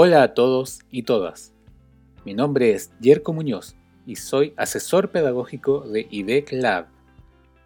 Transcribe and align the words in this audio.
Hola 0.00 0.22
a 0.22 0.32
todos 0.32 0.78
y 0.92 1.02
todas. 1.02 1.52
Mi 2.24 2.32
nombre 2.32 2.70
es 2.70 2.92
Yerko 3.00 3.32
Muñoz 3.32 3.74
y 4.06 4.14
soy 4.14 4.54
asesor 4.56 5.10
pedagógico 5.10 5.80
de 5.80 6.06
IDEC 6.08 6.52
Lab. 6.52 6.86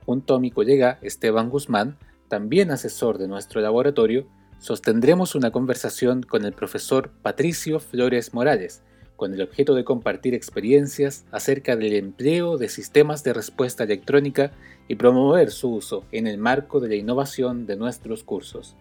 Junto 0.06 0.34
a 0.34 0.40
mi 0.40 0.50
colega 0.50 0.98
Esteban 1.02 1.50
Guzmán, 1.50 1.98
también 2.28 2.70
asesor 2.70 3.18
de 3.18 3.28
nuestro 3.28 3.60
laboratorio, 3.60 4.26
sostendremos 4.58 5.34
una 5.34 5.50
conversación 5.50 6.22
con 6.22 6.46
el 6.46 6.54
profesor 6.54 7.10
Patricio 7.20 7.80
Flores 7.80 8.32
Morales, 8.32 8.82
con 9.16 9.34
el 9.34 9.42
objeto 9.42 9.74
de 9.74 9.84
compartir 9.84 10.32
experiencias 10.32 11.26
acerca 11.32 11.76
del 11.76 11.92
empleo 11.92 12.56
de 12.56 12.70
sistemas 12.70 13.22
de 13.24 13.34
respuesta 13.34 13.84
electrónica 13.84 14.52
y 14.88 14.94
promover 14.94 15.50
su 15.50 15.74
uso 15.74 16.06
en 16.12 16.26
el 16.26 16.38
marco 16.38 16.80
de 16.80 16.88
la 16.88 16.94
innovación 16.94 17.66
de 17.66 17.76
nuestros 17.76 18.24
cursos. 18.24 18.74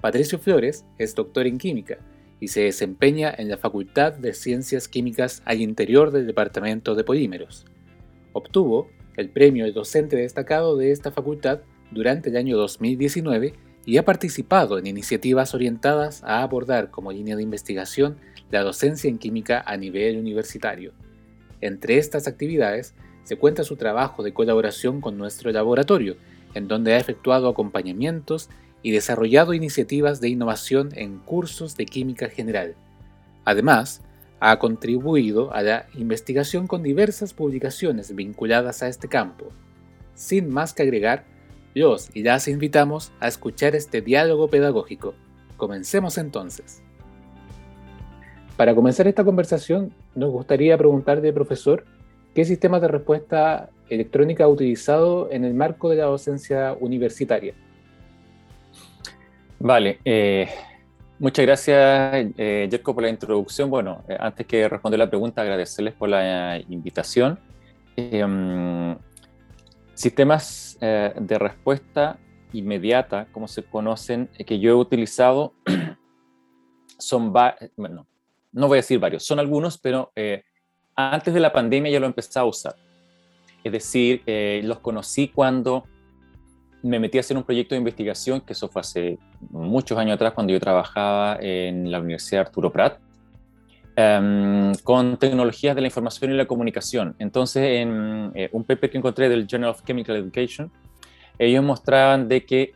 Patricio 0.00 0.38
Flores 0.38 0.86
es 0.96 1.14
doctor 1.14 1.46
en 1.46 1.58
química 1.58 1.98
y 2.40 2.48
se 2.48 2.62
desempeña 2.62 3.32
en 3.36 3.48
la 3.48 3.58
Facultad 3.58 4.14
de 4.14 4.32
Ciencias 4.32 4.88
Químicas 4.88 5.42
al 5.44 5.60
interior 5.60 6.10
del 6.10 6.26
Departamento 6.26 6.94
de 6.94 7.04
Polímeros. 7.04 7.66
Obtuvo 8.32 8.90
el 9.16 9.28
premio 9.28 9.66
de 9.66 9.72
docente 9.72 10.16
destacado 10.16 10.76
de 10.76 10.90
esta 10.90 11.12
facultad 11.12 11.60
durante 11.90 12.30
el 12.30 12.36
año 12.36 12.56
2019 12.56 13.52
y 13.84 13.96
ha 13.98 14.04
participado 14.04 14.78
en 14.78 14.86
iniciativas 14.86 15.54
orientadas 15.54 16.22
a 16.24 16.42
abordar 16.42 16.90
como 16.90 17.12
línea 17.12 17.36
de 17.36 17.42
investigación 17.42 18.16
la 18.50 18.62
docencia 18.62 19.08
en 19.08 19.18
química 19.18 19.62
a 19.66 19.76
nivel 19.76 20.18
universitario. 20.18 20.92
Entre 21.60 21.98
estas 21.98 22.26
actividades 22.26 22.94
se 23.24 23.36
cuenta 23.36 23.64
su 23.64 23.76
trabajo 23.76 24.22
de 24.22 24.32
colaboración 24.32 25.00
con 25.00 25.18
nuestro 25.18 25.52
laboratorio, 25.52 26.16
en 26.54 26.68
donde 26.68 26.94
ha 26.94 26.98
efectuado 26.98 27.48
acompañamientos 27.48 28.48
y 28.82 28.92
desarrollado 28.92 29.54
iniciativas 29.54 30.20
de 30.20 30.28
innovación 30.28 30.90
en 30.94 31.18
cursos 31.18 31.76
de 31.76 31.86
química 31.86 32.28
general. 32.28 32.74
Además, 33.44 34.02
ha 34.40 34.58
contribuido 34.58 35.52
a 35.52 35.62
la 35.62 35.86
investigación 35.94 36.66
con 36.66 36.82
diversas 36.82 37.34
publicaciones 37.34 38.14
vinculadas 38.14 38.82
a 38.82 38.88
este 38.88 39.06
campo. 39.06 39.52
Sin 40.14 40.48
más 40.48 40.72
que 40.72 40.82
agregar, 40.82 41.24
los 41.74 42.10
y 42.14 42.22
las 42.22 42.48
invitamos 42.48 43.12
a 43.20 43.28
escuchar 43.28 43.76
este 43.76 44.00
diálogo 44.00 44.48
pedagógico. 44.48 45.14
Comencemos 45.56 46.18
entonces. 46.18 46.82
Para 48.56 48.74
comenzar 48.74 49.06
esta 49.06 49.24
conversación, 49.24 49.94
nos 50.14 50.30
gustaría 50.30 50.76
preguntarle, 50.76 51.32
profesor, 51.32 51.84
¿qué 52.34 52.44
sistema 52.44 52.80
de 52.80 52.88
respuesta 52.88 53.70
electrónica 53.88 54.44
ha 54.44 54.48
utilizado 54.48 55.30
en 55.30 55.44
el 55.44 55.54
marco 55.54 55.88
de 55.88 55.96
la 55.96 56.04
docencia 56.04 56.76
universitaria? 56.80 57.54
Vale, 59.62 60.00
eh, 60.06 60.48
muchas 61.18 61.44
gracias, 61.44 62.32
eh, 62.38 62.66
Jerko, 62.70 62.94
por 62.94 63.02
la 63.02 63.10
introducción. 63.10 63.68
Bueno, 63.68 64.02
eh, 64.08 64.16
antes 64.18 64.46
que 64.46 64.66
responder 64.66 64.98
la 64.98 65.10
pregunta, 65.10 65.42
agradecerles 65.42 65.92
por 65.92 66.08
la 66.08 66.58
invitación. 66.70 67.38
Mm, 67.94 68.92
sistemas 69.92 70.78
de 70.80 71.38
respuesta 71.38 72.18
inmediata, 72.54 73.26
como 73.32 73.46
se 73.46 73.62
conocen, 73.62 74.30
que 74.46 74.58
yo 74.58 74.70
he 74.70 74.74
utilizado, 74.74 75.52
son, 76.98 77.30
bueno, 77.30 78.06
no 78.52 78.66
voy 78.66 78.76
a 78.76 78.80
decir 78.80 78.98
varios, 78.98 79.26
son 79.26 79.40
algunos, 79.40 79.76
pero 79.76 80.10
antes 80.94 81.34
de 81.34 81.40
la 81.40 81.52
pandemia 81.52 81.92
ya 81.92 82.00
lo 82.00 82.06
empecé 82.06 82.38
a 82.38 82.44
usar. 82.44 82.76
Es 83.62 83.72
decir, 83.72 84.22
los 84.64 84.78
conocí 84.78 85.28
cuando 85.28 85.84
me 86.82 86.98
metí 86.98 87.18
a 87.18 87.20
hacer 87.20 87.36
un 87.36 87.42
proyecto 87.42 87.74
de 87.74 87.78
investigación, 87.78 88.40
que 88.40 88.52
eso 88.52 88.68
fue 88.68 88.80
hace 88.80 89.18
muchos 89.50 89.98
años 89.98 90.14
atrás, 90.14 90.32
cuando 90.32 90.52
yo 90.52 90.60
trabajaba 90.60 91.38
en 91.40 91.90
la 91.90 92.00
Universidad 92.00 92.46
Arturo 92.46 92.72
Prat, 92.72 92.98
em, 93.96 94.72
con 94.82 95.16
tecnologías 95.16 95.74
de 95.74 95.80
la 95.82 95.88
información 95.88 96.32
y 96.32 96.34
la 96.34 96.46
comunicación. 96.46 97.14
Entonces, 97.18 97.80
en 97.80 98.32
eh, 98.34 98.48
un 98.52 98.64
paper 98.64 98.90
que 98.90 98.98
encontré 98.98 99.28
del 99.28 99.46
Journal 99.46 99.70
of 99.70 99.84
Chemical 99.84 100.16
Education, 100.16 100.70
ellos 101.38 101.64
mostraban 101.64 102.28
de 102.28 102.44
que 102.44 102.74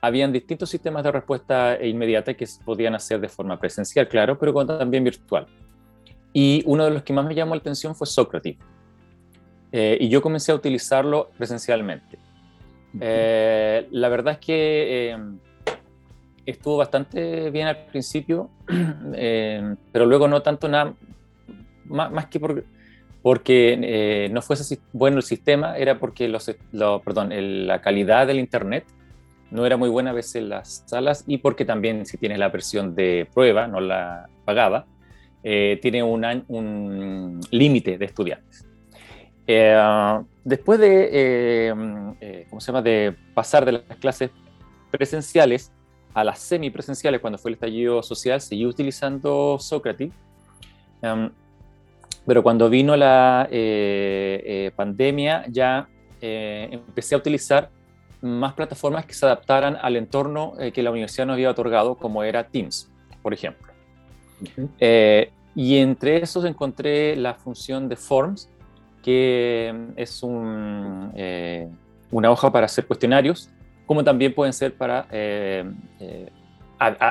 habían 0.00 0.32
distintos 0.32 0.70
sistemas 0.70 1.02
de 1.04 1.12
respuesta 1.12 1.78
inmediata 1.82 2.34
que 2.34 2.46
se 2.46 2.62
podían 2.62 2.94
hacer 2.94 3.20
de 3.20 3.28
forma 3.28 3.58
presencial, 3.58 4.08
claro, 4.08 4.38
pero 4.38 4.66
también 4.66 5.04
virtual. 5.04 5.46
Y 6.32 6.62
uno 6.66 6.84
de 6.84 6.90
los 6.90 7.02
que 7.02 7.12
más 7.12 7.24
me 7.26 7.34
llamó 7.34 7.54
la 7.54 7.60
atención 7.60 7.94
fue 7.94 8.06
Socrative. 8.06 8.58
Eh, 9.72 9.98
y 10.00 10.08
yo 10.08 10.22
comencé 10.22 10.52
a 10.52 10.54
utilizarlo 10.54 11.30
presencialmente. 11.36 12.18
Eh, 13.00 13.86
la 13.90 14.08
verdad 14.08 14.34
es 14.34 14.38
que 14.38 15.10
eh, 15.10 15.18
estuvo 16.44 16.76
bastante 16.76 17.50
bien 17.50 17.66
al 17.66 17.86
principio, 17.86 18.50
eh, 19.14 19.74
pero 19.92 20.06
luego 20.06 20.28
no 20.28 20.42
tanto 20.42 20.68
nada, 20.68 20.94
más, 21.86 22.26
que 22.26 22.40
porque 23.22 24.28
no 24.32 24.42
fuese 24.42 24.78
bueno 24.92 25.18
el 25.18 25.22
sistema, 25.22 25.76
era 25.76 25.98
porque 25.98 26.28
los, 26.28 26.50
perdón, 27.04 27.30
la 27.66 27.80
calidad 27.80 28.26
del 28.26 28.38
Internet 28.38 28.84
no 29.50 29.64
era 29.64 29.76
muy 29.76 29.88
buena 29.88 30.10
a 30.10 30.14
veces 30.14 30.36
en 30.36 30.48
las 30.48 30.84
salas 30.86 31.24
y 31.26 31.38
porque 31.38 31.64
también 31.64 32.06
si 32.06 32.18
tienes 32.18 32.38
la 32.38 32.48
versión 32.48 32.94
de 32.94 33.28
prueba, 33.32 33.68
no 33.68 33.80
la 33.80 34.28
pagada, 34.44 34.86
tiene 35.42 36.02
un, 36.02 36.44
un 36.48 37.40
límite 37.50 37.98
de 37.98 38.04
estudiantes. 38.04 38.65
Eh, 39.46 40.22
después 40.44 40.80
de, 40.80 41.08
eh, 41.12 41.74
eh, 42.20 42.46
¿cómo 42.50 42.60
se 42.60 42.66
llama? 42.66 42.82
de 42.82 43.14
pasar 43.34 43.64
de 43.64 43.72
las 43.72 43.82
clases 44.00 44.30
presenciales 44.90 45.70
a 46.14 46.24
las 46.24 46.40
semipresenciales, 46.40 47.20
cuando 47.20 47.38
fue 47.38 47.50
el 47.50 47.54
estallido 47.54 48.02
social, 48.02 48.40
seguí 48.40 48.66
utilizando 48.66 49.58
Socrates. 49.60 50.10
Em, 51.02 51.30
pero 52.26 52.42
cuando 52.42 52.68
vino 52.68 52.96
la 52.96 53.48
pandemia, 54.74 55.44
ya 55.48 55.88
empecé 56.20 57.14
a 57.14 57.18
utilizar 57.18 57.70
más 58.20 58.54
plataformas 58.54 59.04
que 59.04 59.14
se 59.14 59.26
adaptaran 59.26 59.76
al 59.80 59.94
entorno 59.94 60.54
que 60.72 60.82
la 60.82 60.90
universidad 60.90 61.26
nos 61.26 61.34
había 61.34 61.50
otorgado, 61.50 61.94
como 61.94 62.24
era 62.24 62.48
Teams, 62.48 62.90
por 63.22 63.32
ejemplo. 63.32 63.72
y 65.54 65.76
entre 65.78 66.22
esos 66.22 66.44
encontré 66.46 67.14
la 67.14 67.34
función 67.34 67.88
de 67.88 67.96
Forms, 67.96 68.50
que 69.06 69.72
es 69.94 70.20
eh, 71.14 71.68
una 72.10 72.28
hoja 72.28 72.50
para 72.50 72.66
hacer 72.66 72.88
cuestionarios, 72.88 73.48
como 73.86 74.02
también 74.02 74.34
pueden 74.34 74.52
ser 74.52 74.74
para, 74.74 75.06
eh, 75.12 75.64
eh, 76.00 76.28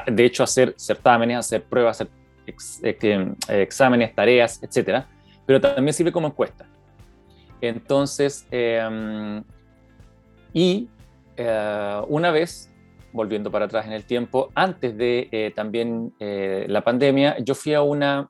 de 0.08 0.26
hecho, 0.26 0.44
hacer 0.44 0.74
certámenes, 0.78 1.38
hacer 1.38 1.64
pruebas, 1.64 2.02
hacer 2.02 2.10
exámenes, 3.48 4.14
tareas, 4.14 4.62
etc. 4.62 5.06
Pero 5.46 5.62
también 5.62 5.94
sirve 5.94 6.12
como 6.12 6.28
encuesta. 6.28 6.66
Entonces, 7.62 8.46
y 10.54 10.90
una 12.10 12.32
vez, 12.32 12.74
volviendo 13.14 13.50
para 13.50 13.66
atrás 13.66 13.86
en 13.86 13.94
el 13.94 14.04
tiempo, 14.04 14.52
antes 14.54 14.98
de 14.98 15.54
también 15.56 16.14
la 16.20 16.82
pandemia, 16.82 17.38
yo 17.40 17.56
fui 17.56 17.74
a 17.74 17.82
una 17.82 18.30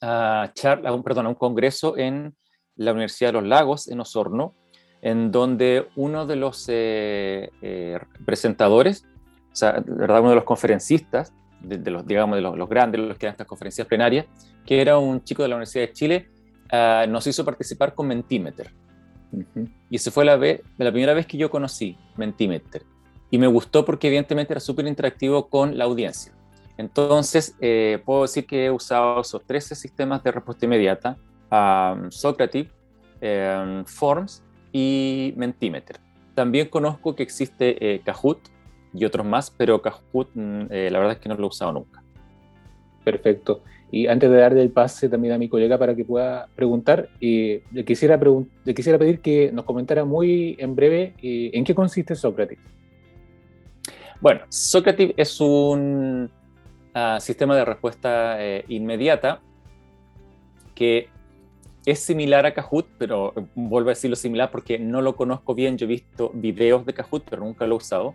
a, 0.00 0.50
charla, 0.54 0.92
un, 0.92 1.02
perdón, 1.02 1.26
a 1.26 1.28
un 1.30 1.34
congreso 1.34 1.96
en 1.96 2.34
la 2.76 2.92
Universidad 2.92 3.30
de 3.30 3.40
los 3.40 3.44
Lagos, 3.44 3.88
en 3.88 4.00
Osorno, 4.00 4.54
en 5.02 5.30
donde 5.30 5.88
uno 5.96 6.26
de 6.26 6.36
los 6.36 6.66
eh, 6.68 7.50
eh, 7.62 7.98
presentadores, 8.24 9.04
o 9.52 9.56
sea, 9.56 9.82
¿verdad? 9.84 10.20
uno 10.20 10.30
de 10.30 10.36
los 10.36 10.44
conferencistas, 10.44 11.32
de, 11.60 11.90
los, 11.90 12.06
digamos, 12.06 12.36
de 12.36 12.42
los, 12.42 12.68
grandes, 12.68 13.00
los 13.00 13.18
que 13.18 13.26
dan 13.26 13.32
estas 13.32 13.46
conferencias 13.46 13.86
plenarias, 13.86 14.26
que 14.64 14.80
era 14.80 14.98
un 14.98 15.22
chico 15.24 15.42
de 15.42 15.48
la 15.48 15.56
Universidad 15.56 15.86
de 15.86 15.92
Chile, 15.92 16.30
ah, 16.70 17.06
nos 17.08 17.26
hizo 17.26 17.44
participar 17.44 17.94
con 17.94 18.06
Mentimeter. 18.06 18.72
Y 19.90 19.96
esa 19.96 20.10
fue 20.10 20.24
la, 20.24 20.36
vez, 20.36 20.62
la 20.78 20.90
primera 20.90 21.14
vez 21.14 21.26
que 21.26 21.36
yo 21.36 21.50
conocí 21.50 21.96
Mentimeter. 22.16 22.84
Y 23.30 23.38
me 23.38 23.46
gustó 23.46 23.84
porque 23.84 24.06
evidentemente 24.06 24.52
era 24.52 24.60
súper 24.60 24.86
interactivo 24.86 25.48
con 25.48 25.76
la 25.76 25.84
audiencia. 25.84 26.32
Entonces, 26.78 27.56
eh, 27.60 28.00
puedo 28.04 28.22
decir 28.22 28.46
que 28.46 28.66
he 28.66 28.70
usado 28.70 29.20
esos 29.20 29.44
13 29.44 29.74
sistemas 29.74 30.22
de 30.22 30.30
respuesta 30.30 30.64
inmediata, 30.64 31.18
um, 31.50 32.08
Socrative, 32.08 32.70
em, 33.20 33.84
Forms 33.84 34.44
y 34.72 35.34
Mentimeter. 35.36 35.96
También 36.36 36.68
conozco 36.68 37.16
que 37.16 37.24
existe 37.24 37.94
eh, 37.94 38.00
Kahoot 38.04 38.38
y 38.94 39.04
otros 39.04 39.26
más, 39.26 39.50
pero 39.50 39.82
Kahoot 39.82 40.30
mm, 40.34 40.66
eh, 40.70 40.88
la 40.92 41.00
verdad 41.00 41.16
es 41.16 41.18
que 41.18 41.28
no 41.28 41.34
lo 41.34 41.44
he 41.44 41.48
usado 41.48 41.72
nunca. 41.72 42.00
Perfecto. 43.04 43.64
Y 43.90 44.06
antes 44.06 44.30
de 44.30 44.36
darle 44.36 44.62
el 44.62 44.70
pase 44.70 45.08
también 45.08 45.34
a 45.34 45.38
mi 45.38 45.48
colega 45.48 45.78
para 45.78 45.96
que 45.96 46.04
pueda 46.04 46.46
preguntar, 46.54 47.08
le, 47.18 47.62
quisiera 47.84 48.20
le 48.64 48.74
quisiera 48.74 48.98
pedir 48.98 49.20
que 49.20 49.50
nos 49.50 49.64
comentara 49.64 50.04
muy 50.04 50.54
en 50.60 50.76
breve 50.76 51.14
en 51.22 51.64
qué 51.64 51.74
consiste 51.74 52.14
Socrative. 52.14 52.60
Bueno, 54.20 54.42
Socrative 54.50 55.14
es 55.16 55.40
un 55.40 56.30
sistema 57.20 57.56
de 57.56 57.64
respuesta 57.64 58.42
eh, 58.42 58.64
inmediata 58.68 59.40
que 60.74 61.08
es 61.86 62.00
similar 62.00 62.46
a 62.46 62.54
Kahoot, 62.54 62.86
pero 62.98 63.32
vuelvo 63.54 63.88
a 63.88 63.92
decirlo 63.92 64.14
similar 64.14 64.50
porque 64.50 64.78
no 64.78 65.00
lo 65.00 65.16
conozco 65.16 65.54
bien. 65.54 65.78
Yo 65.78 65.86
he 65.86 65.88
visto 65.88 66.30
videos 66.34 66.84
de 66.84 66.92
Kahoot, 66.92 67.24
pero 67.28 67.42
nunca 67.42 67.66
lo 67.66 67.74
he 67.74 67.78
usado. 67.78 68.14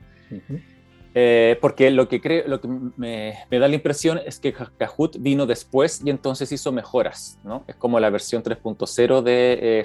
Eh, 1.16 1.58
porque 1.62 1.92
lo 1.92 2.08
que, 2.08 2.22
creo, 2.22 2.48
lo 2.48 2.62
que 2.62 2.68
me, 2.68 3.36
da 3.50 3.68
la 3.68 3.76
impresión 3.76 4.20
es 4.26 4.40
que 4.40 4.54
Kahoot 4.54 5.18
vino 5.20 5.46
después 5.46 6.02
y 6.06 6.10
entonces 6.10 6.52
hizo 6.52 6.72
mejoras, 6.72 7.40
¿no? 7.44 7.64
Es 7.68 7.76
como 7.76 8.00
la 8.00 8.10
versión 8.10 8.44
3.0 8.44 9.22
de 9.22 9.80
eh. 9.80 9.84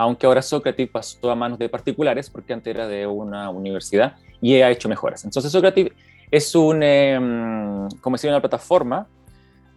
Aunque 0.00 0.24
ahora 0.24 0.40
Socrative 0.40 0.90
pasó 0.90 1.30
a 1.30 1.34
manos 1.34 1.58
de 1.58 1.68
particulares, 1.68 2.30
porque 2.30 2.54
antes 2.54 2.74
era 2.74 2.88
de 2.88 3.06
una 3.06 3.50
universidad, 3.50 4.16
y 4.40 4.54
ha 4.54 4.70
hecho 4.70 4.88
mejoras. 4.88 5.26
Entonces 5.26 5.52
Socrative 5.52 5.92
es 6.30 6.54
un, 6.54 6.80
eh, 6.82 7.18
como 8.00 8.16
decía, 8.16 8.30
una 8.30 8.40
plataforma 8.40 9.06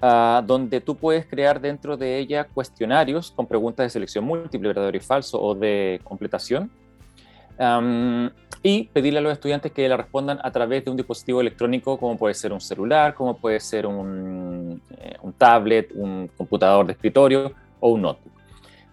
uh, 0.01 0.41
donde 0.41 0.79
tú 0.79 0.95
puedes 0.95 1.25
crear 1.25 1.59
dentro 1.59 1.97
de 1.97 2.19
ella 2.19 2.45
cuestionarios 2.45 3.31
con 3.31 3.45
preguntas 3.47 3.85
de 3.85 3.89
selección 3.89 4.23
múltiple, 4.23 4.69
verdadero 4.69 4.95
y 4.95 5.01
falso, 5.01 5.41
o 5.41 5.55
de 5.55 5.99
completación, 6.05 6.71
um, 7.59 8.29
y 8.61 8.85
pedirle 8.93 9.19
a 9.19 9.23
los 9.23 9.33
estudiantes 9.33 9.73
que 9.73 9.89
la 9.89 9.97
respondan 9.97 10.39
a 10.41 10.51
través 10.51 10.85
de 10.85 10.91
un 10.91 10.95
dispositivo 10.95 11.41
electrónico 11.41 11.97
como 11.97 12.17
puede 12.17 12.33
ser 12.33 12.53
un 12.53 12.61
celular, 12.61 13.13
como 13.13 13.35
puede 13.35 13.59
ser 13.59 13.85
un, 13.85 14.81
eh, 14.99 15.17
un 15.21 15.33
tablet, 15.33 15.91
un 15.93 16.29
computador 16.37 16.85
de 16.85 16.93
escritorio 16.93 17.51
o 17.81 17.89
un 17.89 18.03
notebook. 18.03 18.31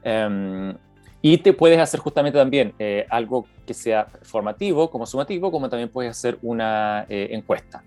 Um, 0.05 0.75
y 1.23 1.39
te 1.39 1.53
puedes 1.53 1.79
hacer 1.79 2.01
justamente 2.01 2.39
también 2.39 2.75
eh, 2.79 3.07
algo 3.11 3.47
que 3.67 3.75
sea 3.75 4.07
formativo, 4.23 4.91
como 4.91 5.07
sumativo, 5.07 5.51
como 5.51 5.69
también 5.69 5.91
puedes 5.91 6.11
hacer 6.13 6.39
una 6.43 7.05
eh, 7.09 7.29
encuesta. 7.33 7.85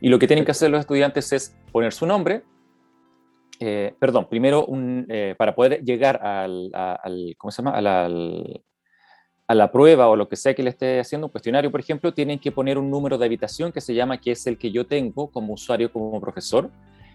Y 0.00 0.08
lo 0.08 0.18
que 0.18 0.26
tienen 0.26 0.44
que 0.44 0.52
hacer 0.52 0.70
los 0.70 0.80
estudiantes 0.80 1.32
es 1.32 1.56
poner 1.72 1.92
su 1.92 2.06
nombre, 2.06 2.42
eh, 3.58 3.94
perdón, 3.98 4.26
primero 4.30 4.64
un, 4.64 5.06
para 5.36 5.54
poder 5.54 5.84
llegar 5.84 6.24
al, 6.24 6.70
al, 6.72 7.34
¿cómo 7.36 7.50
se 7.50 7.62
llama? 7.62 7.76
Al, 7.76 8.62
a 9.46 9.54
la 9.54 9.70
prueba 9.70 10.08
o 10.08 10.16
lo 10.16 10.28
que 10.28 10.36
sea 10.36 10.54
que 10.54 10.62
le 10.62 10.70
esté 10.70 11.00
haciendo, 11.00 11.26
un 11.26 11.32
cuestionario, 11.32 11.70
por 11.70 11.80
ejemplo, 11.80 12.14
tienen 12.14 12.38
que 12.38 12.52
poner 12.52 12.78
un 12.78 12.88
número 12.88 13.18
de 13.18 13.26
habitación 13.26 13.72
que 13.72 13.82
se 13.82 13.94
llama, 13.94 14.18
que 14.18 14.30
es 14.30 14.46
el 14.46 14.56
que 14.56 14.70
yo 14.70 14.86
tengo 14.86 15.30
como 15.30 15.52
usuario, 15.52 15.92
como 15.92 16.18
profesor, 16.20 16.70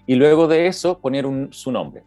y 0.06 0.14
luego 0.16 0.48
de 0.48 0.68
eso 0.68 1.00
poner 1.00 1.26
su 1.50 1.72
nombre. 1.72 2.04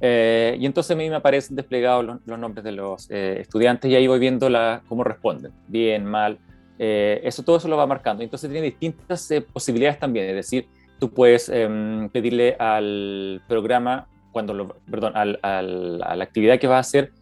Eh, 0.00 0.56
y 0.60 0.66
entonces 0.66 0.92
a 0.92 0.96
mí 0.96 1.08
me 1.08 1.16
aparecen 1.16 1.56
desplegados 1.56 2.20
los, 2.24 2.38
nombres 2.38 2.64
de 2.64 2.72
los 2.72 3.10
eh, 3.10 3.40
estudiantes 3.40 3.90
y 3.90 3.96
ahí 3.96 4.06
voy 4.06 4.18
viendo 4.18 4.48
la, 4.48 4.82
cómo 4.88 5.02
responden, 5.02 5.52
bien, 5.66 6.04
mal, 6.04 6.38
eh, 6.78 7.20
eso 7.24 7.42
todo 7.42 7.56
eso 7.56 7.68
lo 7.68 7.76
va 7.76 7.86
marcando. 7.86 8.22
Entonces 8.22 8.50
tiene 8.50 8.66
distintas 8.66 9.28
posibilidades 9.52 9.98
también, 9.98 10.28
es 10.28 10.36
decir, 10.36 10.66
tú 10.98 11.10
puedes 11.10 11.48
em, 11.48 12.08
pedirle 12.10 12.56
al 12.58 13.42
programa, 13.48 14.06
cuando 14.32 14.54
lo, 14.54 14.68
perdón, 14.90 15.16
al, 15.16 15.38
al, 15.42 16.02
a 16.04 16.14
la 16.14 16.24
actividad 16.24 16.58
que 16.58 16.66
va 16.66 16.76
a 16.76 16.80
hacer 16.80 17.12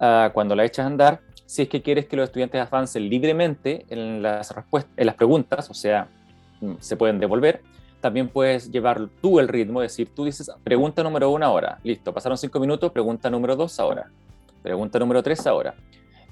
uh, 0.00 0.30
cuando 0.32 0.54
la 0.54 0.64
echas 0.64 0.84
a 0.84 0.86
andar, 0.86 1.20
si 1.46 1.62
es 1.62 1.68
que 1.68 1.80
quieres 1.80 2.06
que 2.06 2.16
los 2.16 2.24
estudiantes 2.24 2.60
avancen 2.60 3.08
libremente 3.08 3.86
en 3.88 4.22
las, 4.22 4.54
respuestas, 4.54 4.92
en 4.96 5.06
las 5.06 5.14
preguntas, 5.14 5.70
o 5.70 5.74
sea, 5.74 6.08
mm, 6.60 6.74
se 6.78 6.96
pueden 6.96 7.20
devolver. 7.20 7.62
También 8.00 8.28
puedes 8.28 8.70
llevar 8.70 9.08
tú 9.20 9.40
el 9.40 9.48
ritmo, 9.48 9.82
es 9.82 9.92
decir, 9.92 10.08
tú 10.14 10.24
dices, 10.24 10.50
pregunta 10.62 11.02
número 11.02 11.30
uno 11.30 11.44
ahora, 11.44 11.80
listo, 11.82 12.12
pasaron 12.12 12.38
cinco 12.38 12.60
minutos, 12.60 12.92
pregunta 12.92 13.28
número 13.28 13.56
dos 13.56 13.78
ahora, 13.80 14.10
pregunta 14.62 14.98
número 14.98 15.22
tres 15.22 15.46
ahora. 15.46 15.74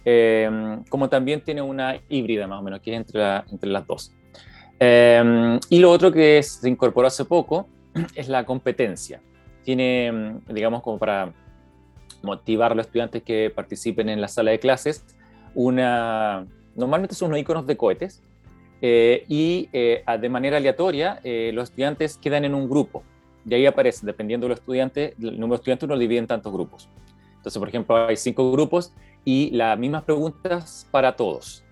Eh, 0.05 0.79
como 0.89 1.09
también 1.09 1.41
tiene 1.41 1.61
una 1.63 2.01
híbrida 2.09 2.47
más 2.47 2.61
o 2.61 2.63
menos, 2.63 2.81
que 2.81 2.93
es 2.93 2.99
entre, 2.99 3.23
entre 3.51 3.71
las 3.71 3.87
dos. 3.87 4.13
Eh, 4.79 5.59
y 5.69 5.79
lo 5.81 5.91
otro 5.91 6.13
que 6.13 6.43
se 6.43 6.69
incorporó 6.69 7.09
hace 7.09 7.25
poco 7.25 7.69
es 8.15 8.29
la 8.29 8.45
competencia. 8.45 9.21
Tiene, 9.65 10.41
digamos, 10.49 10.83
como 10.83 10.99
para 10.99 11.33
motivar 12.23 12.73
a 12.73 12.75
los 12.75 12.87
estudiantes 12.87 13.23
que 13.23 13.51
participen 13.55 14.09
en 14.09 14.21
la 14.21 14.29
sala 14.29 14.51
de 14.53 14.59
clases, 14.59 15.05
una, 15.55 16.47
normalmente 16.75 17.15
son 17.15 17.29
unos 17.29 17.41
iconos 17.41 17.67
de 17.67 17.77
cohetes, 17.77 18.23
eh, 18.83 19.25
y 19.29 19.69
eh, 19.73 20.05
de 20.21 20.29
manera 20.29 20.59
aleatoria 20.59 21.21
eh, 21.25 21.51
los 21.55 21.71
estudiantes 21.71 22.19
quedan 22.19 22.45
en 22.45 22.55
un 22.55 22.69
grupo, 22.69 23.03
y 23.49 23.55
ahí 23.55 23.67
aparece, 23.67 24.05
dependiendo 24.05 24.47
de 24.47 24.51
los 24.51 24.59
estudiantes, 24.59 25.15
el 25.21 25.39
número 25.39 25.51
de 25.51 25.57
estudiantes 25.57 25.87
uno 25.87 25.99
divide 25.99 26.19
en 26.19 26.27
tantos 26.27 26.53
grupos. 26.53 26.89
Entonces, 27.37 27.59
por 27.59 27.69
ejemplo, 27.69 27.97
hay 27.97 28.17
cinco 28.17 28.51
grupos 28.51 28.93
y 29.25 29.51
las 29.51 29.79
mismas 29.79 30.03
preguntas 30.03 30.87
para 30.91 31.15
todos. 31.15 31.63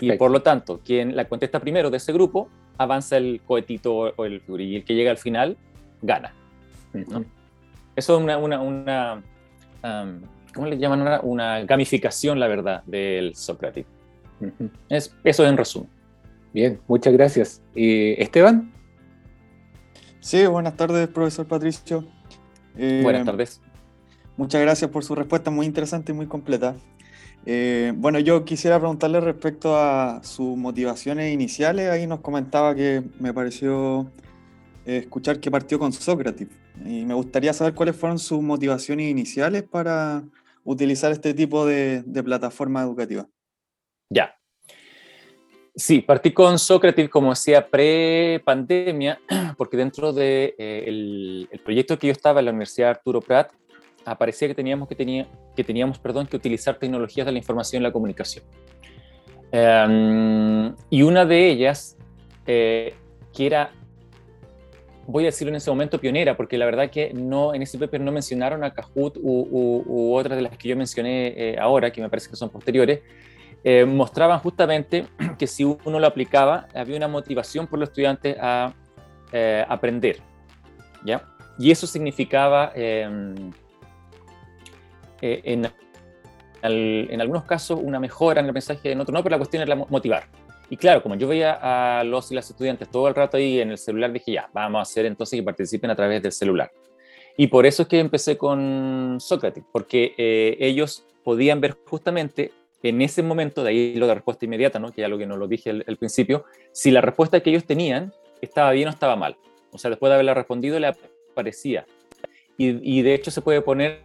Y 0.00 0.12
por 0.12 0.30
lo 0.30 0.42
tanto, 0.42 0.80
quien 0.84 1.16
la 1.16 1.26
contesta 1.26 1.60
primero 1.60 1.90
de 1.90 1.96
ese 1.96 2.12
grupo, 2.12 2.48
avanza 2.76 3.16
el 3.16 3.40
cohetito 3.46 3.94
o 3.94 4.24
el 4.24 4.42
y 4.58 4.76
el 4.76 4.84
que 4.84 4.94
llega 4.94 5.10
al 5.10 5.18
final, 5.18 5.56
gana. 6.02 6.34
Eso 7.96 8.16
es 8.16 8.22
una, 8.22 8.36
una, 8.36 8.60
una 8.60 9.22
¿cómo 10.54 10.66
le 10.66 10.78
llaman 10.78 11.00
ahora? 11.00 11.20
Una 11.22 11.64
gamificación, 11.64 12.38
la 12.40 12.48
verdad, 12.48 12.82
del 12.84 13.34
Socrates. 13.34 13.86
es, 14.88 15.14
eso 15.24 15.46
en 15.46 15.56
resumen. 15.56 15.88
Bien, 16.54 16.80
muchas 16.86 17.12
gracias. 17.12 17.60
¿Y 17.74 18.12
Esteban? 18.22 18.72
Sí, 20.20 20.46
buenas 20.46 20.76
tardes, 20.76 21.08
profesor 21.08 21.46
Patricio. 21.46 22.06
Eh, 22.76 23.00
buenas 23.02 23.26
tardes. 23.26 23.60
Muchas 24.36 24.60
gracias 24.62 24.88
por 24.90 25.04
su 25.04 25.16
respuesta, 25.16 25.50
muy 25.50 25.66
interesante 25.66 26.12
y 26.12 26.14
muy 26.14 26.26
completa. 26.26 26.76
Eh, 27.44 27.92
bueno, 27.96 28.20
yo 28.20 28.44
quisiera 28.44 28.78
preguntarle 28.78 29.20
respecto 29.20 29.76
a 29.76 30.20
sus 30.22 30.56
motivaciones 30.56 31.34
iniciales. 31.34 31.90
Ahí 31.90 32.06
nos 32.06 32.20
comentaba 32.20 32.72
que 32.74 33.02
me 33.18 33.34
pareció 33.34 34.12
eh, 34.86 34.98
escuchar 34.98 35.40
que 35.40 35.50
partió 35.50 35.80
con 35.80 35.92
Sócrates. 35.92 36.48
Y 36.84 37.04
me 37.04 37.14
gustaría 37.14 37.52
saber 37.52 37.74
cuáles 37.74 37.96
fueron 37.96 38.20
sus 38.20 38.40
motivaciones 38.40 39.10
iniciales 39.10 39.64
para 39.64 40.22
utilizar 40.62 41.10
este 41.10 41.34
tipo 41.34 41.66
de, 41.66 42.04
plataforma 42.24 42.80
educativa. 42.82 43.28
Ya. 44.08 44.36
Sí, 45.76 46.00
partí 46.00 46.30
con 46.30 46.58
Sócrates, 46.58 47.08
como 47.08 47.30
decía, 47.30 47.66
pre-pandemia, 47.66 49.18
porque 49.58 49.76
dentro 49.76 50.12
del 50.12 50.14
de, 50.16 50.54
eh, 50.58 51.48
el 51.50 51.60
proyecto 51.64 51.98
que 51.98 52.06
yo 52.06 52.12
estaba 52.12 52.38
en 52.38 52.46
la 52.46 52.52
Universidad 52.52 52.90
Arturo 52.90 53.20
Prat, 53.20 53.50
aparecía 54.04 54.46
que 54.48 54.54
teníamos 54.54 54.88
que, 54.88 54.94
tenía, 54.94 55.26
que, 55.56 55.64
teníamos, 55.64 55.98
perdón, 55.98 56.26
que 56.26 56.36
utilizar 56.36 56.78
tecnologías 56.78 57.26
de 57.26 57.32
la 57.32 57.38
información 57.38 57.82
y 57.82 57.84
la 57.84 57.92
comunicación. 57.92 58.44
Em, 59.50 60.74
y 60.90 61.02
una 61.02 61.24
de 61.24 61.48
ellas, 61.50 61.96
eh, 62.46 62.94
que 63.32 63.46
era 63.46 63.72
voy 65.06 65.24
a 65.24 65.26
decirlo 65.26 65.50
en 65.50 65.56
ese 65.56 65.70
momento, 65.70 66.00
pionera, 66.00 66.36
porque 66.36 66.56
la 66.56 66.64
verdad 66.64 66.90
que 66.90 67.12
no, 67.12 67.54
en 67.54 67.62
ese 67.62 67.78
paper 67.78 68.00
no 68.00 68.12
mencionaron 68.12 68.64
a 68.64 68.72
Kahoot 68.72 69.18
u, 69.20 70.14
otras 70.14 70.36
de 70.36 70.42
las 70.42 70.56
que 70.56 70.68
yo 70.68 70.76
mencioné 70.76 71.34
eh, 71.36 71.56
ahora, 71.58 71.90
que 71.90 72.00
me 72.00 72.08
parece 72.08 72.30
que 72.30 72.36
son 72.36 72.48
posteriores, 72.50 73.00
eh, 73.64 73.84
mostraban 73.86 74.38
justamente 74.40 75.06
que 75.38 75.46
si 75.46 75.64
uno 75.64 75.98
lo 75.98 76.06
aplicaba, 76.06 76.68
había 76.74 76.96
una 76.96 77.08
motivación 77.08 77.66
por 77.66 77.78
los 77.78 77.88
estudiantes 77.88 78.36
a 78.40 78.72
eh, 79.32 79.64
aprender. 79.68 80.18
¿ya? 81.04 81.26
Y 81.58 81.70
eso 81.70 81.86
significaba, 81.86 82.72
em, 82.74 83.50
en, 85.20 85.70
en 86.62 87.20
algunos 87.20 87.44
casos, 87.44 87.80
una 87.82 87.98
mejora 87.98 88.40
en 88.40 88.46
el 88.46 88.52
mensaje, 88.52 88.92
en 88.92 89.00
otros 89.00 89.14
no, 89.14 89.22
pero 89.22 89.32
la 89.32 89.38
cuestión 89.38 89.62
era 89.62 89.74
motivar. 89.74 90.24
Y 90.70 90.76
claro, 90.76 91.02
como 91.02 91.14
yo 91.14 91.28
veía 91.28 91.58
a 92.00 92.04
los 92.04 92.30
y 92.32 92.34
las 92.34 92.48
estudiantes 92.48 92.90
todo 92.90 93.08
el 93.08 93.14
rato 93.14 93.36
ahí 93.36 93.60
en 93.60 93.70
el 93.70 93.78
celular, 93.78 94.12
dije, 94.12 94.32
ya, 94.32 94.48
vamos 94.52 94.78
a 94.78 94.82
hacer 94.82 95.06
entonces 95.06 95.38
que 95.38 95.42
participen 95.42 95.90
a 95.90 95.96
través 95.96 96.22
del 96.22 96.32
celular. 96.32 96.70
Y 97.36 97.48
por 97.48 97.66
eso 97.66 97.82
es 97.82 97.88
que 97.88 97.98
empecé 97.98 98.38
con 98.38 99.18
Sócrates, 99.20 99.64
porque 99.72 100.14
eh, 100.16 100.56
ellos 100.60 101.06
podían 101.22 101.60
ver 101.60 101.76
justamente 101.86 102.52
en 102.84 103.00
ese 103.00 103.22
momento, 103.22 103.64
de 103.64 103.70
ahí 103.70 103.94
lo 103.94 104.06
de 104.06 104.14
respuesta 104.14 104.44
inmediata, 104.44 104.78
¿no? 104.78 104.92
que 104.92 105.00
ya 105.00 105.08
lo 105.08 105.16
que 105.16 105.26
no 105.26 105.38
lo 105.38 105.48
dije 105.48 105.70
al, 105.70 105.96
principio, 105.96 106.44
si 106.70 106.90
la 106.90 107.00
respuesta 107.00 107.40
que 107.40 107.48
ellos 107.48 107.64
tenían 107.64 108.12
estaba 108.42 108.72
bien 108.72 108.88
o 108.88 108.90
estaba 108.90 109.16
mal. 109.16 109.38
O 109.72 109.78
sea, 109.78 109.88
después 109.88 110.10
de 110.10 110.14
haberla 110.14 110.34
respondido, 110.34 110.78
le 110.78 110.88
aparecía. 110.88 111.86
Y, 112.58 113.02
de 113.02 113.14
hecho 113.14 113.30
se 113.30 113.40
puede 113.40 113.62
poner, 113.62 114.02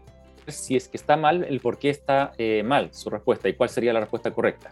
si 0.48 0.78
es 0.78 0.88
que 0.88 0.96
está 0.96 1.18
mal, 1.18 1.44
el 1.44 1.60
por 1.60 1.78
qué 1.78 1.90
está 1.90 2.32
eh, 2.38 2.64
mal 2.64 2.90
su 2.94 3.10
respuesta 3.10 3.50
y 3.50 3.54
cuál 3.54 3.70
sería 3.70 3.92
la 3.92 4.00
respuesta 4.00 4.32
correcta. 4.32 4.72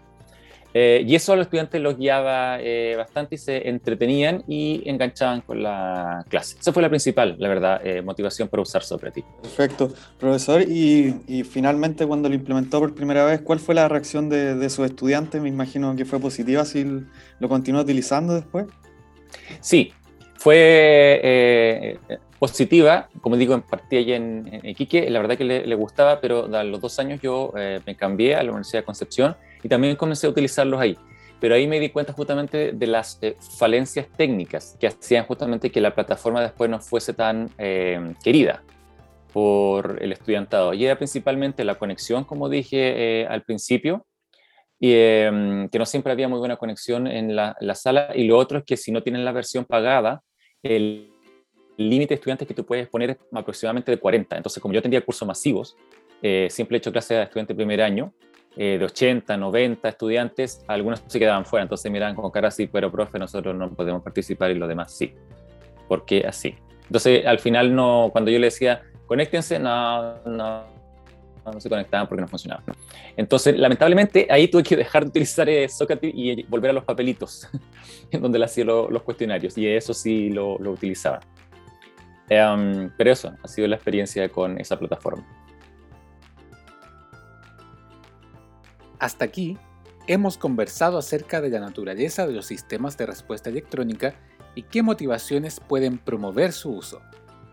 Eh, 0.80 1.04
y 1.08 1.16
eso 1.16 1.34
a 1.34 1.36
los 1.36 1.48
estudiantes 1.48 1.82
los 1.82 1.98
guiaba 1.98 2.60
eh, 2.62 2.94
bastante 2.96 3.34
y 3.34 3.38
se 3.40 3.68
entretenían 3.68 4.44
y 4.48 4.84
enganchaban 4.88 5.42
con 5.42 5.64
la 5.64 6.24
clase. 6.30 6.56
Esa 6.60 6.72
fue 6.72 6.84
la 6.84 6.90
principal, 6.90 7.36
la 7.40 7.50
verdad, 7.50 7.82
eh, 7.84 8.04
motivación 8.04 8.48
para 8.48 8.62
usar 8.62 8.84
Socrates. 8.84 9.24
Perfecto. 9.42 9.92
Profesor, 10.20 10.62
y, 10.62 11.16
y, 11.28 11.44
finalmente 11.44 12.06
cuando 12.06 12.30
lo 12.30 12.36
implementó 12.36 12.80
por 12.80 12.94
primera 12.94 13.26
vez, 13.26 13.42
¿cuál 13.42 13.58
fue 13.58 13.74
la 13.74 13.88
reacción 13.88 14.30
de, 14.30 14.54
de 14.54 14.70
sus 14.70 14.86
estudiantes? 14.86 15.42
Me 15.42 15.50
imagino 15.50 15.96
que 15.96 16.06
fue 16.06 16.20
positiva, 16.20 16.64
si 16.64 16.86
lo 17.40 17.50
continuó 17.50 17.82
utilizando 17.82 18.36
después. 18.36 18.68
Sí, 19.62 19.92
fue 20.36 21.98
positiva, 22.38 23.10
como 23.22 23.36
digo, 23.36 23.56
en 23.56 23.64
partida 23.64 24.02
allí 24.02 24.14
en, 24.14 24.62
Iquique, 24.64 25.10
la 25.10 25.22
verdad 25.22 25.40
que 25.40 25.44
le, 25.44 25.66
le, 25.66 25.74
gustaba, 25.74 26.22
pero 26.22 26.56
a 26.56 26.64
los 26.64 26.80
dos 26.82 27.00
años 27.00 27.20
yo 27.20 27.52
me 27.84 27.96
cambié 27.96 28.36
a 28.36 28.44
la 28.44 28.52
Universidad 28.52 28.82
de 28.82 28.86
Concepción 28.86 29.36
y 29.68 29.70
también 29.70 29.98
comencé 29.98 30.28
a 30.28 30.30
utilizarlos 30.30 30.80
ahí. 30.80 30.98
Pero 31.42 31.54
ahí 31.54 31.68
me 31.68 31.78
di 31.78 31.90
cuenta 31.90 32.14
justamente 32.14 32.72
de 32.72 32.88
las 32.88 33.20
eh, 33.22 33.36
falencias 33.60 34.08
técnicas 34.16 34.78
que 34.80 34.88
hacían 34.88 35.26
justamente 35.26 35.70
que 35.70 35.82
la 35.82 35.94
plataforma 35.94 36.42
después 36.42 36.70
no 36.70 36.80
fuese 36.80 37.14
tan 37.14 37.50
eh, 37.58 38.14
querida 38.24 38.64
por 39.34 40.02
el 40.02 40.14
estudiantado. 40.14 40.74
Y 40.74 40.86
era 40.86 40.96
principalmente 40.96 41.66
la 41.66 41.76
conexión, 41.76 42.24
como 42.24 42.48
dije 42.48 42.78
eh, 43.24 43.28
al 43.28 43.44
principio, 43.44 44.06
y 44.80 44.94
em, 44.94 45.68
que 45.68 45.78
no 45.78 45.86
siempre 45.86 46.14
había 46.14 46.30
muy 46.30 46.40
buena 46.40 46.56
conexión 46.56 47.06
en 47.06 47.36
la, 47.36 47.58
la, 47.60 47.76
sala. 47.76 48.12
Y 48.16 48.24
lo 48.24 48.38
otro 48.38 48.60
es 48.60 48.64
que 48.64 48.78
si 48.78 48.94
no 48.94 49.04
tienen 49.04 49.26
la 49.26 49.34
versión 49.34 49.66
pagada, 49.66 50.22
el 50.64 51.12
límite 51.76 52.14
de 52.14 52.16
estudiantes 52.16 52.48
que 52.48 52.54
tú 52.54 52.66
puedes 52.66 52.88
poner 52.88 53.10
es 53.10 53.18
aproximadamente 53.34 53.92
de 53.92 53.98
40. 53.98 54.38
Entonces, 54.38 54.64
como 54.64 54.74
yo 54.74 54.82
tenía 54.82 55.02
cursos 55.02 55.28
masivos, 55.28 55.76
eh, 56.22 56.48
siempre 56.50 56.78
he 56.78 56.80
hecho 56.80 56.92
clases 56.92 57.18
a 57.18 57.24
estudiantes 57.24 57.56
de 57.56 57.60
primer 57.60 57.82
año, 57.82 58.14
eh, 58.58 58.78
de 58.80 58.86
80, 58.86 59.38
90 59.38 59.88
estudiantes, 59.88 60.64
algunos 60.68 61.04
se 61.06 61.20
quedaban 61.20 61.46
fuera, 61.46 61.64
entonces 61.64 61.92
miraban 61.92 62.16
con 62.16 62.32
cara 62.32 62.48
así, 62.48 62.66
pero 62.66 62.92
profe, 62.92 63.20
nosotros 63.20 63.56
no 63.56 63.70
podemos 63.70 64.02
participar 64.02 64.50
y 64.50 64.56
los 64.56 64.68
demás 64.68 64.92
sí. 64.92 65.14
¿Por 65.88 66.06
qué 66.06 66.26
así? 66.28 66.56
Entonces, 66.86 67.26
al 67.26 67.40
final, 67.40 67.76
no, 67.76 68.10
cuando 68.12 68.32
yo 68.32 68.40
le 68.40 68.48
decía, 68.48 68.82
conéctense, 69.06 69.60
no, 69.60 70.24
no, 70.26 70.64
no 71.46 71.62
se 71.62 71.70
conectaban 71.70 72.08
porque 72.08 72.22
no 72.22 72.28
funcionaba. 72.28 72.64
Entonces, 73.16 73.58
lamentablemente, 73.58 74.28
ahí 74.30 74.48
tuve 74.48 74.64
que 74.64 74.76
dejar 74.76 75.04
de 75.04 75.10
utilizar 75.10 75.48
eh, 75.50 75.68
y 76.02 76.44
volver 76.44 76.72
a 76.72 76.74
los 76.74 76.84
papelitos, 76.84 77.48
en 78.12 78.22
donde 78.22 78.40
le 78.40 78.46
hacía 78.46 78.66
los 78.66 79.04
cuestionarios, 79.04 79.58
y 79.58 79.68
eso 79.68 79.94
sí 79.94 80.30
lo, 80.30 80.58
lo 80.58 80.72
utilizaba. 80.72 81.20
Em, 82.30 82.90
pero 82.98 83.12
eso 83.12 83.34
ha 83.42 83.48
sido 83.48 83.68
la 83.68 83.76
experiencia 83.76 84.28
con 84.30 84.60
esa 84.60 84.78
plataforma. 84.78 85.26
Hasta 89.00 89.26
aquí 89.26 89.58
hemos 90.08 90.38
conversado 90.38 90.98
acerca 90.98 91.42
de 91.42 91.50
la 91.50 91.60
naturaleza 91.60 92.26
de 92.26 92.34
los 92.34 92.46
sistemas 92.46 92.98
de 92.98 93.06
respuesta 93.06 93.50
electrónica 93.50 94.16
y 94.56 94.64
qué 94.64 94.82
motivaciones 94.82 95.60
pueden 95.60 95.98
promover 96.00 96.52
su 96.52 96.72
uso. 96.72 97.02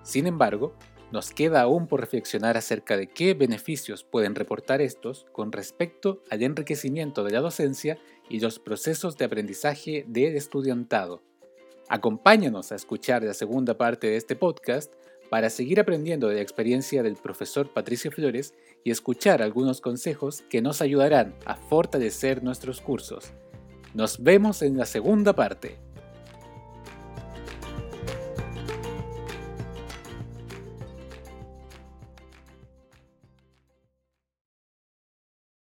Sin 0.02 0.26
embargo, 0.26 0.74
nos 1.12 1.30
queda 1.30 1.60
aún 1.62 1.86
por 1.86 2.00
reflexionar 2.00 2.56
acerca 2.56 2.96
de 2.96 3.08
qué 3.08 3.34
beneficios 3.34 4.04
pueden 4.04 4.34
reportar 4.34 4.80
estos 4.80 5.26
con 5.32 5.52
respecto 5.52 6.22
al 6.30 6.42
enriquecimiento 6.42 7.24
de 7.24 7.32
la 7.32 7.40
docencia 7.40 7.98
y 8.28 8.40
los 8.40 8.58
procesos 8.58 9.16
de 9.16 9.26
aprendizaje 9.26 10.04
del 10.08 10.34
estudiantado. 10.34 11.22
Acompáñanos 11.88 12.72
a 12.72 12.76
escuchar 12.76 13.22
la 13.22 13.34
segunda 13.34 13.76
parte 13.76 14.06
de 14.06 14.16
este 14.16 14.34
podcast 14.34 14.92
para 15.30 15.50
seguir 15.50 15.80
aprendiendo 15.80 16.28
de 16.28 16.36
la 16.36 16.40
experiencia 16.40 17.02
del 17.02 17.16
profesor 17.16 17.72
Patricio 17.72 18.10
Flores 18.10 18.54
y 18.84 18.90
escuchar 18.90 19.42
algunos 19.42 19.80
consejos 19.80 20.42
que 20.48 20.62
nos 20.62 20.82
ayudarán 20.82 21.34
a 21.44 21.56
fortalecer 21.56 22.42
nuestros 22.42 22.80
cursos. 22.80 23.32
Nos 23.94 24.22
vemos 24.22 24.62
en 24.62 24.76
la 24.76 24.86
segunda 24.86 25.34
parte. 25.34 25.78